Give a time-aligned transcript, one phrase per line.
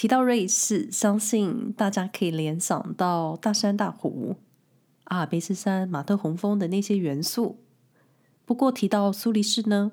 [0.00, 4.36] 提到瑞士，相信大家可以联想到大山大湖、
[5.04, 7.58] 阿尔卑斯山、马特洪峰的那些元素。
[8.46, 9.92] 不过提到苏黎世呢，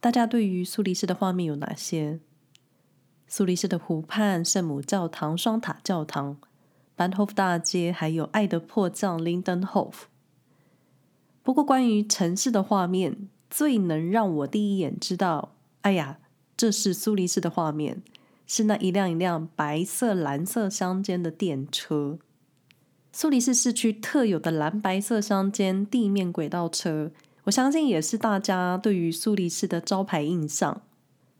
[0.00, 2.18] 大家对于苏黎世的画面有哪些？
[3.26, 6.38] 苏黎世的湖畔、圣母教堂、双塔教堂、
[6.96, 10.04] Bahnhof 大街，还有爱的迫降 Lindenhof。
[11.42, 15.52] 不过关于城市的画面，最能让我第一眼知道，
[15.82, 16.20] 哎呀，
[16.56, 18.02] 这是苏黎世的画面，
[18.46, 22.18] 是那一辆一辆白色、蓝色相间的电车。
[23.12, 27.12] 苏黎世市区特有的蓝白色相间地面轨道车。
[27.44, 30.82] 我相信也是大家对于苏黎世的招牌印象。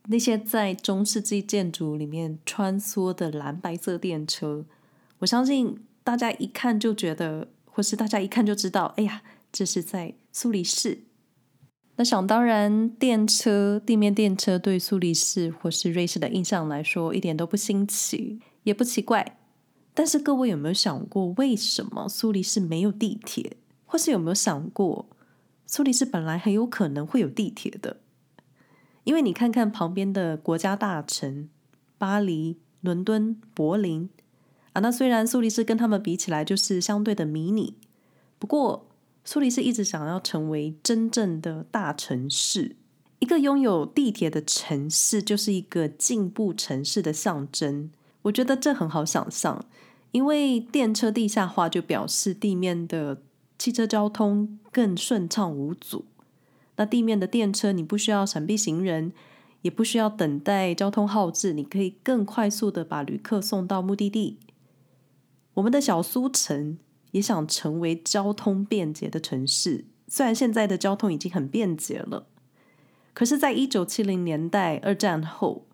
[0.07, 4.67] 那些在中世纪建筑里面穿梭的蓝白色电车，
[5.21, 11.05] 我相信大家一看就觉得，或是大家一看就知道，哎呀，这是在苏黎世。
[11.97, 19.39] 那想当然，电车、地面电车对苏黎世或是瑞士的印象来说，一点都不新奇，也不奇怪。
[19.95, 23.59] 但是各位有没有想过，为什么苏黎世没有地铁？
[23.87, 25.07] 或是有没有想过？
[25.67, 27.99] 苏黎世本来很有可能会有地铁的，
[29.05, 31.49] 因为你看看旁边的国家大城
[31.97, 34.11] 巴黎、伦敦、柏林
[34.73, 37.77] 啊，那虽然苏黎世跟他们比起来就是相对的迷你，
[38.41, 38.89] 不过
[39.25, 42.77] 苏黎世一直想要成为真正的大城市，
[43.19, 47.91] 一个拥有地铁的城市就是一个进步城市的象征。
[48.23, 49.65] 我觉得这很好想象，
[50.13, 53.23] 因为电车地下化就表示地面的。
[53.57, 56.05] 汽车交通更顺畅无阻。
[56.77, 59.13] 那地面的电车，你不需要闪避行人，
[59.63, 64.39] 也不需要等待交通号志，你可以更快速的把旅客送到目的地。
[65.55, 66.77] 我们的小苏城
[67.15, 72.27] 也想成为交通便捷的城市，虽然现在的交通已经很便捷了，
[73.13, 75.67] 可是，在一九七零年代二战后，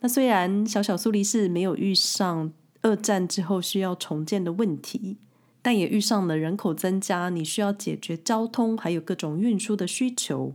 [0.00, 5.18] 那虽然小小苏黎世没有遇上二战之后需要重建的问题。
[5.62, 10.54] 但也遇上了人口增加，你需要解决交通还有各种运输的需求，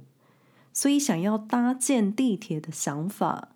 [0.71, 3.49] 所以想要搭建地铁的想法，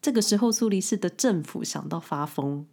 [0.00, 2.64] 这个时候苏黎世的政府想到发疯，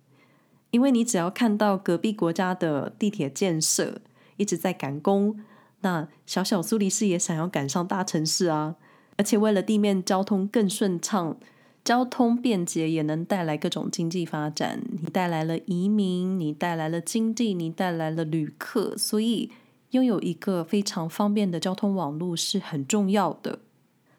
[0.72, 4.02] 因为你只要看到隔壁国家的地铁建设
[4.38, 5.40] 一直在赶工，
[5.82, 8.76] 那小小苏黎世也想要赶上大城市啊，
[9.18, 11.38] 而且为了地面交通更顺畅。
[11.82, 19.50] 交通便捷也能带来各种经济发展，你带来了移民，你带来了经济，你带来了旅客，所以
[19.92, 23.60] 拥有一个非常方便的交通网络是很重要的。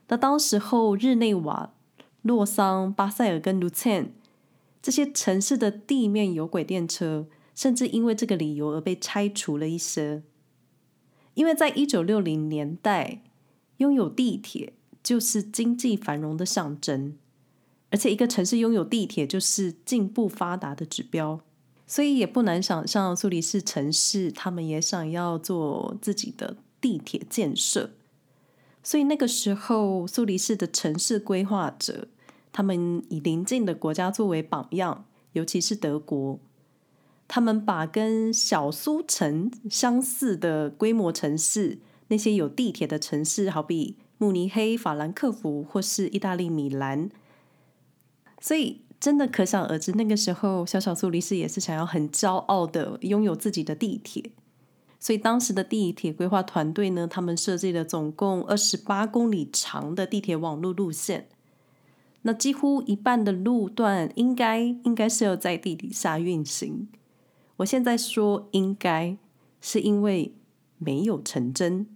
[0.08, 1.70] 那当时候日内瓦、
[2.22, 4.06] 洛桑、巴塞尔跟卢茨
[4.82, 10.22] 这些城市的地面有轨电车，甚至因为这个理由而被拆除了一些，
[11.34, 13.22] 因为在一九六零年代，
[13.78, 17.16] 拥有地铁就是经济繁荣的象征。
[17.90, 21.40] 而且，一个城市拥有地铁就是进步发达的指标，
[21.86, 27.90] 所以也不难想象，苏黎世城市他们也想要做自己的地铁建设。
[28.82, 32.06] 所以那个时候，苏黎世的城市规划者，
[32.52, 36.38] 他们以邻近的国家作为榜样，尤其是德国，
[37.28, 41.78] 他们把跟小苏城相似的规模城市，
[42.08, 47.08] 那些有地铁的城市，好比慕尼黑、法兰克福或是意大利米兰。
[48.40, 54.32] 所以，真的可想而知，那个时候小小苏黎世也是想要很骄傲的拥有自己的地铁。
[54.98, 61.28] 所以，当时的地铁规划团队呢，他们设计了总共二十八公里长的地铁网络路线。
[62.22, 66.88] 那几乎一半的路段应该应该是要在地底下运行。
[67.58, 69.16] 我现在说应该，
[69.60, 70.34] 是因为
[70.78, 71.86] 没有成真。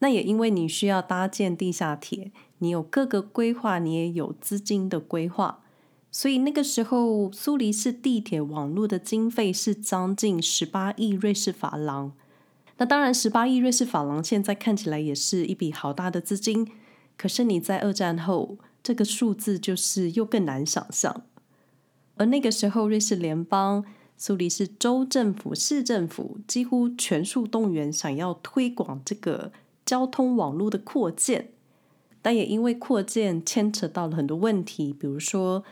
[0.00, 2.32] 那也因为你需要搭建地下铁。
[2.58, 5.60] 你有各个规划，你也有资金的规划，
[6.10, 12.12] 所以那个时候苏黎世地铁网络的经费是将近十八亿瑞士法郎。
[12.78, 16.66] 那当然，十八亿瑞士法郎现在看起来也是一笔好大的资金，
[17.18, 21.24] 可是你在二战后，这个数字就是又更难想象。
[22.16, 23.84] 而那个时候，瑞士联邦、
[24.16, 29.50] 苏黎世州政府、市政府几乎全数动员，想要推广这个
[29.84, 31.50] 交通网络的扩建。
[32.22, 35.64] 但也因为扩建牵扯到了很多问题，比如说，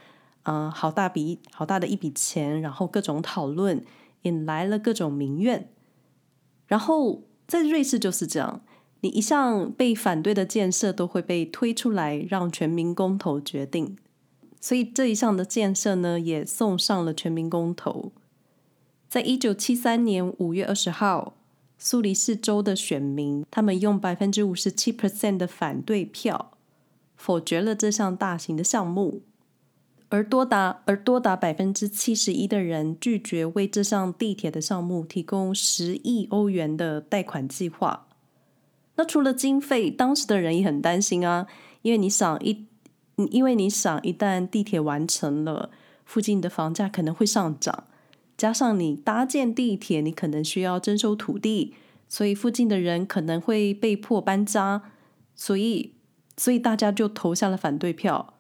[0.43, 3.85] 嗯、好大笔好大的一笔钱，然后各种讨论
[4.23, 5.71] 引来了各种民怨。
[6.67, 8.63] 然后在瑞士就是这样，
[9.03, 13.99] 你一项被反对的建设都会被推出来，让全民公投决定。
[14.59, 18.11] 所以这一项的建设呢，也送上了全民公投。
[19.09, 21.35] 在一九七三年五月二十号。
[21.85, 26.53] 苏黎世州的选民，他们用百分之五十七 percent 的反对票
[27.17, 29.23] 否决了这项大型的项目，
[30.09, 38.07] 而多达而多达百分之七十一的人拒绝为这项地铁的项目提供十亿欧元的贷款计划。
[38.97, 41.47] 那除了经费，当时的人也很担心啊，
[41.83, 42.67] 因为你想一，
[43.31, 45.71] 因为你想一旦地铁完成了，
[46.05, 47.85] 附近的房价可能会上涨，
[48.37, 51.75] 加上你搭建地铁，你可能需要征收土地，
[52.09, 54.83] 所以附近的人可能会被迫搬家，
[55.35, 55.93] 所以
[56.37, 58.35] 所以大家就投下了反对票，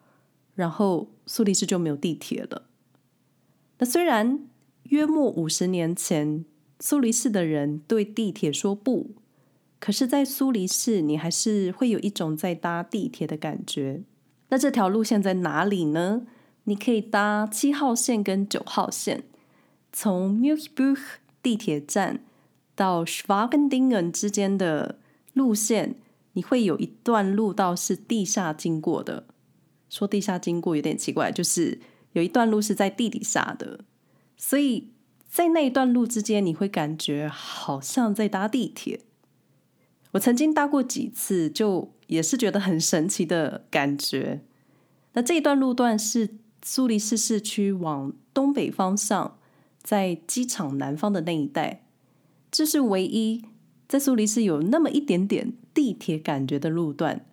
[0.54, 1.08] 然后。
[1.24, 2.64] 苏黎世就没有地铁了。
[3.78, 4.40] 那虽然
[4.88, 6.44] 约莫五十年前，
[6.80, 9.12] 苏黎世的人对地铁说不，
[9.84, 14.04] 可是，在苏黎世，你还是会有一种在搭地铁的感觉。
[14.50, 16.22] 那这条路线在哪里呢？
[16.64, 19.24] 你可以搭七号线跟九号线，
[19.92, 21.00] 从 Milkbuch
[21.42, 22.20] 地铁站
[22.76, 25.00] 到 Schwabendingen 之间的
[25.32, 25.96] 路线，
[26.34, 29.26] 你会有一段路道是地下经过的。
[29.90, 31.80] 说地下经过有点奇怪，就是
[32.12, 33.80] 有一段路是在地底下的，
[34.36, 34.92] 所以
[35.28, 39.00] 在那一段路之间，你会感觉好像在搭地铁。
[40.12, 44.42] 我曾经搭过几次，就也是觉得很神奇的感觉。
[45.14, 49.38] 那这一段路段是苏黎世市区往东北方向，
[49.82, 51.84] 在机场南方的那一带，
[52.50, 53.44] 这是唯一
[53.88, 57.26] 在苏黎世有那么一点点地铁感觉的路段。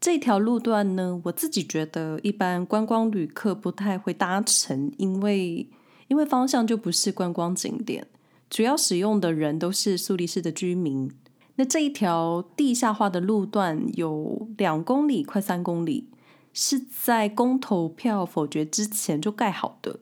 [0.00, 5.70] 这条路段呢，我自己觉得一般观光旅客不太会搭乘，因为
[6.08, 8.06] 因为方向就不是观光景点，
[8.50, 11.10] 主要使用的人都是苏黎世的居民。
[11.56, 16.08] 那这一条地下化的路段有两公里，快三公里，
[16.52, 20.00] 是在公投票否决之前就盖好的。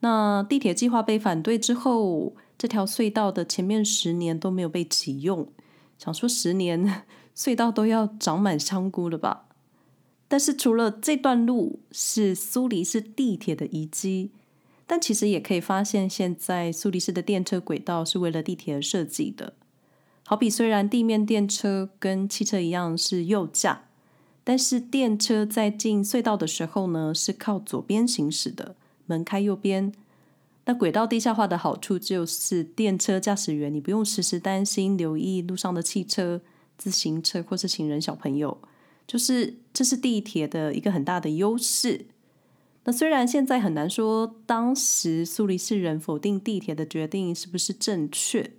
[0.00, 5.48] 那地铁计划被反对之后，这条隧道的前面十年都没有被启用。
[5.98, 7.04] 想说十年。
[7.36, 9.44] 隧道都要长满香菇了吧？
[10.26, 14.30] 但是除了这段路是苏黎世地铁的遗迹，
[14.86, 19.52] 但其实也可以发现，现在苏黎世的电车轨道是为了地铁而设计的。
[20.26, 23.84] 好比虽然地面电车跟汽车一样是右驾，
[24.44, 28.76] 但是电车在进隧道的时候呢，是靠左边行驶的，
[29.06, 29.92] 门开右边。
[30.64, 36.42] 那轨道地下化的好处就是，电车驾驶员你不用时时担心留意路上的汽车。
[36.78, 38.58] 自行车或是行人小朋友，
[39.06, 42.04] 就是这是地铁的一个很大的优势。
[42.84, 48.50] 那虽然现在很难说当时苏黎世人否定地铁的决定是不是正确，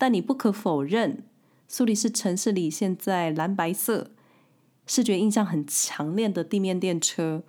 [0.00, 1.24] 但你不可否认，
[1.68, 4.12] 苏黎世城市里现在蓝白色
[4.86, 7.42] 视觉印象很强烈的地面电车，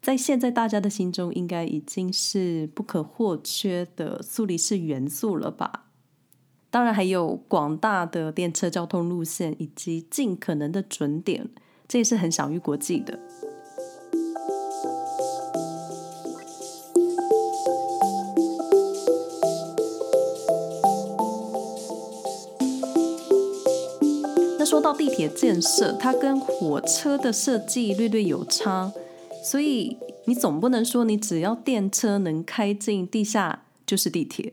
[0.00, 5.86] 在现在大家的心中应该已经是不可或缺的苏黎世元素了吧。
[6.70, 11.50] 当然，还有广大的电车交通路线以及尽可能的准点，
[11.88, 13.18] 这也是很享誉国际的。
[24.58, 28.92] 那说到地铁建设，它跟火车的设计略略有差，
[29.44, 34.52] 所以你总不能说你只要电车能开进地下就是地铁。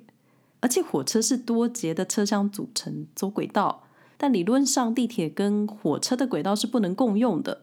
[0.59, 3.83] 而且火车是多节的车厢组成，走轨道，
[4.17, 7.61] 但理论上地铁跟火车的轨道是不能共用的。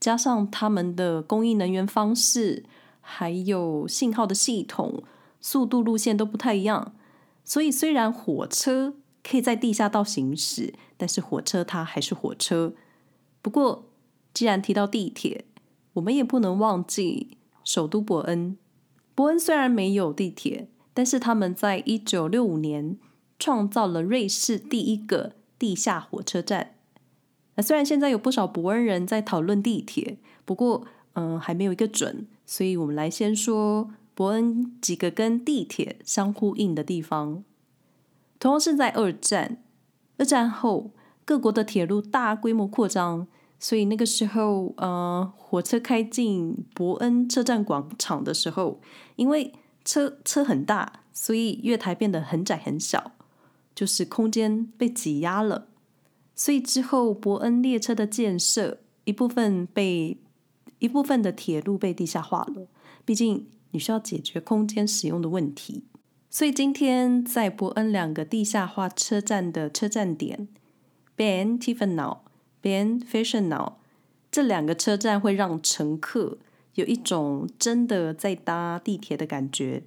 [0.00, 2.64] 加上他们的供应能源方式，
[3.00, 5.02] 还有信号的系统、
[5.40, 6.92] 速度、路线都不太一样，
[7.44, 8.94] 所以虽然火车
[9.26, 12.74] 可以在地下道行驶，但是火车它还是火车。
[13.42, 13.88] 不过，
[14.32, 15.46] 既然提到地铁，
[15.94, 18.56] 我们也不能忘记首都伯恩。
[19.14, 20.68] 伯恩虽然没有地铁。
[20.96, 22.96] 但是他们在一九六五年
[23.36, 26.76] 创造了瑞士第一个地下火车站。
[27.56, 37.42] 那虽然现在有不少伯恩人在讨论地铁，不过嗯还没有一个准，所以我们来先说伯恩几个跟地铁相呼应的地方。
[38.44, 39.64] 同样是在二战，
[40.18, 40.90] 二战后
[41.24, 43.26] 各国的铁路大规模扩张，
[43.58, 48.82] 所以那个时候呃火车开进伯恩车站广场的时候，
[49.16, 53.12] 因为车车很大，所以月台变得很窄很小，
[53.74, 55.68] 就是空间被挤压了。
[56.34, 60.20] 所以之后伯恩列车的建设，一部分被
[60.80, 62.66] 一部分的铁路被地下化了。
[63.06, 65.84] 毕竟你需要解决空间使用的问题。
[66.34, 70.48] 所以今天在伯恩两个地下化车站的车站点
[71.16, 72.18] ，Bahn-Tiefenau、
[72.60, 73.74] Bahn-Fechenau
[74.32, 76.38] 这两个车站会让乘客。
[76.74, 79.84] 有一种真的在搭地铁的感觉。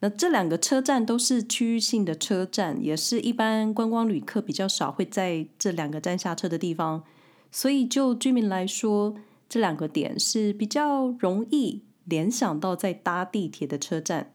[0.00, 7.02] 那这两个车站都是区域性的车站，也是一般观光旅客比较少会在这两个站下车的地方。
[7.50, 9.14] 所以就居民来说，
[9.48, 14.34] 这两个点是比较容易联想到在搭地铁的车站。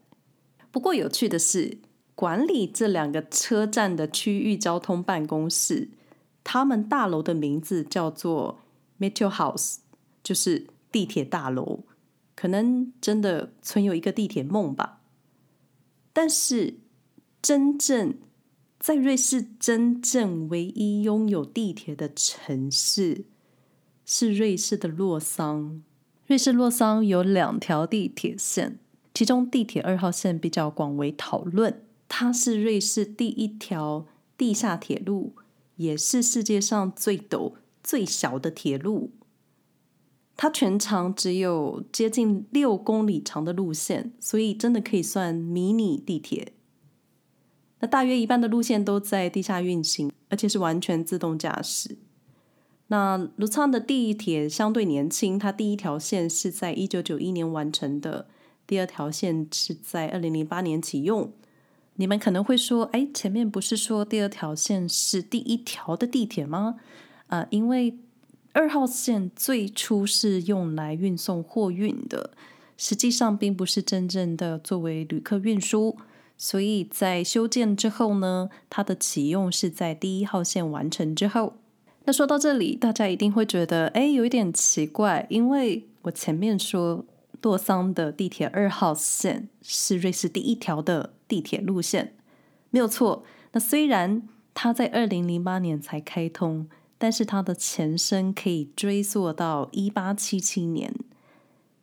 [0.76, 1.78] 不过有趣的是，
[2.14, 5.88] 管理这两个车站的区域交通办公室，
[6.44, 8.58] 他们大楼的名字叫做
[9.00, 9.76] Metro House，
[10.22, 11.84] 就是地铁大楼。
[12.34, 15.00] 可能真的存有一个地铁梦吧。
[16.12, 16.74] 但是，
[17.40, 18.18] 真正
[18.78, 23.24] 在瑞士真正唯一拥有地铁的城市
[24.04, 25.82] 是瑞士的洛桑。
[26.26, 28.78] 瑞士洛桑有两条地铁线，
[29.16, 31.82] 其中地铁二号线比较广为讨论。
[32.06, 34.04] 它是瑞士第一条
[34.36, 35.32] 地下铁路，
[35.76, 39.12] 也是世界上最陡、最小的铁路。
[40.36, 46.52] 它全长只有接近六公里长的路线，所以真的可以算迷你地铁。
[47.80, 51.96] 那大约一半的路线都在地下运行，而且是完全自动驾驶。
[52.88, 58.28] 那卢桑的地铁相对年轻，它第一条线是在一九九一年完成的，
[58.66, 61.30] 第二条线是在二零零八年启用。
[61.96, 66.76] 你们可能会说，哎，前面不是说第二条线是第一条的地铁吗？
[67.28, 67.98] 啊、因为。
[68.52, 72.30] 二号线最初是用来运送货运的，
[72.78, 75.94] 实际上并不是真正的作为旅客运输。
[76.38, 81.52] 所以在修建之后呢，它的启用是在第一号线完成之后。
[82.06, 87.04] 那说到这里，大家一定会觉得，哎，有一点奇怪，因为我前面说
[87.46, 92.14] 洛桑的地铁二号线是瑞士第一条的地铁路线，
[92.70, 93.24] 没有错。
[93.52, 94.22] 那虽然
[94.52, 96.68] 它在二零零八年才开通。
[96.98, 100.90] 但是它的前身可以追溯到一八七七年，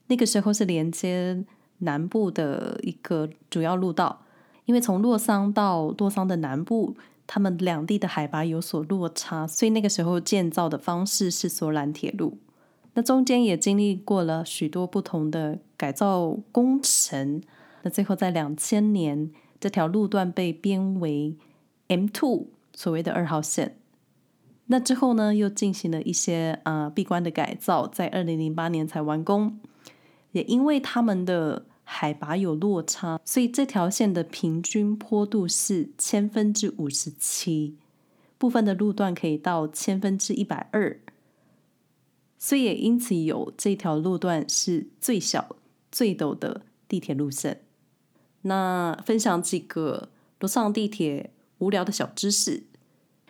[0.08, 1.46] 那个时候是连接
[1.78, 4.24] 南部的一个主要路道。
[4.66, 12.40] 因为从洛桑到洛桑的南部，他们两地的海拔有所落差，所以那个时候建造的方式是索兰铁路。
[12.94, 17.42] 那中间也经历过了许多不同的改造工程。
[17.82, 21.36] 那最后在两千年，这条路段被编为
[21.88, 23.78] M two，所谓的二号线。
[24.68, 29.60] 那之后呢，又进行了一些啊闭关的改造，在二零零八年才完工。
[30.32, 37.76] 也因为他们的海拔有落差，所以这条线的平均坡度是千分之五十七，
[38.38, 40.98] 部分的路段可以到千分之一百二，
[42.44, 45.56] 所以也因此有这条路段是最小、
[45.90, 47.62] 最陡的地铁路线。
[48.42, 50.10] 那分享几个
[50.42, 52.64] 洛桑地铁无聊的小知识。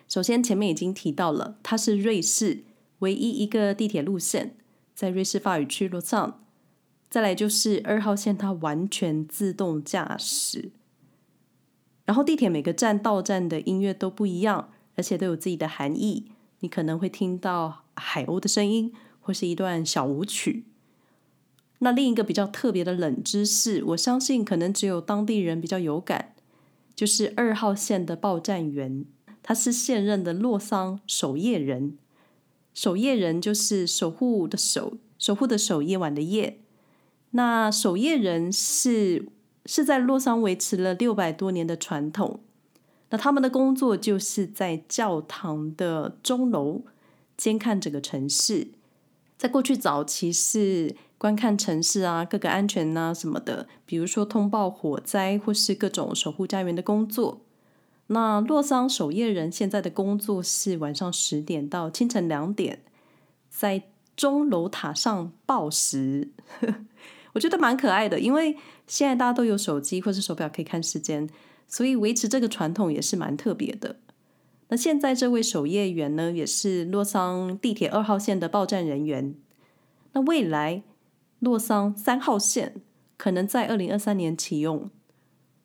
[0.07, 2.63] 首先，前面已经提到了，它是瑞士
[2.99, 4.55] 唯一一个地铁路线，
[4.95, 6.43] 在瑞士法语区洛桑。
[7.07, 10.71] 再来就是二号线，它完全自动驾驶。
[12.05, 16.31] 然后地铁每个站到站的音乐都不一样，而且都有自己的含义。
[16.61, 20.65] 你可能会听到海鸥的声音，或是一段小舞曲。
[21.79, 26.33] 那另一个比较特别的冷知识，我相信可能只有当地人比较有感，
[26.95, 29.05] 就是二号线的报站员。
[29.41, 31.97] 他是现任的洛桑守夜人，
[32.73, 36.61] 守夜人就是守护的守，守护的守，夜晚的夜。
[37.31, 39.27] 那守夜人是
[39.65, 42.39] 是在洛桑维持了六百多年的传统。
[43.09, 46.83] 那他们的工作就是在教堂的钟楼
[47.43, 48.69] 监看整个城市。
[49.37, 57.41] 在过去早期是观看城市啊，各个安全啊什么的，比如说通报火灾或是各种守护家园的工作。
[58.07, 62.81] 那洛桑守夜人现在的工作是晚上十点到清晨两点，
[63.49, 63.83] 在
[64.15, 66.29] 钟楼塔上报时，
[67.33, 68.21] 我觉得蛮可爱的。
[68.21, 68.55] 因为
[68.87, 71.29] 现在大家都有手机或是手表可以看时间，
[71.67, 73.97] 所以维持这个传统也是蛮特别的。
[74.73, 79.35] 那现在这位守夜员呢，也是洛桑地铁二号线的报站人员。
[80.13, 80.81] 那未来
[81.37, 82.81] 洛桑三号线
[83.15, 84.89] 可能在二零二三年启用。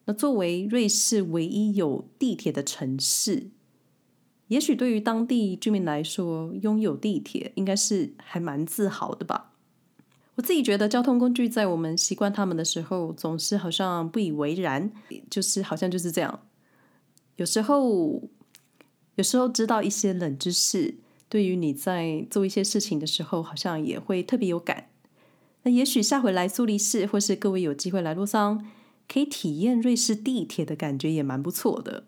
[0.05, 3.49] 那作为瑞士唯一有地铁的城市，
[4.49, 9.55] 也许对于当地居民来说，拥有地铁应该是还蛮自豪的吧。
[10.35, 14.93] 我自己觉得交通工具在我们习惯他们的时候，总是好像不以为然，
[15.31, 16.43] 就是好像就是这样。
[17.37, 18.21] 有时候，
[19.19, 20.95] 有时候知道一些冷知识，
[21.29, 24.91] 对于你在做一些事情的时候，好像也会特别有感。
[25.65, 28.65] 那也许下回来苏黎世，或是各位有机会来洛桑。
[29.09, 32.05] 可以体验瑞士地铁的感觉也蛮不错的。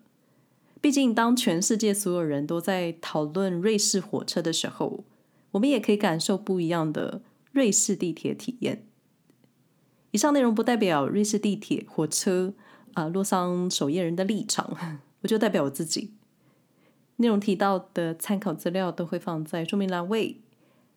[0.79, 5.03] 毕竟，当全世界所有人都在讨论瑞士火车的时候，
[5.49, 8.85] 我们也可以感受不一样的瑞士地铁体验。
[10.11, 12.53] 以上内容不代表瑞士地铁、火车
[12.93, 14.77] 啊、洛桑守夜人的立场，
[15.23, 16.11] 我就代表我自己。
[17.21, 20.37] 内容提到的参考资料都会放在说明栏位。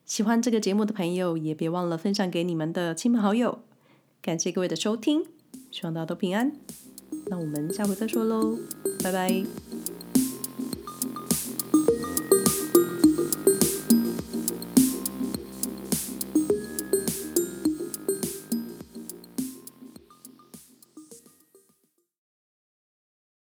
[0.04, 3.60] 喜欢这个节目的朋友，也别忘了分享给你们的亲朋好友。
[4.20, 5.24] 感谢各位的收听，
[5.70, 6.52] 希望大家都平安。
[7.26, 8.58] 那我们下回再说喽，
[9.02, 9.44] 拜拜。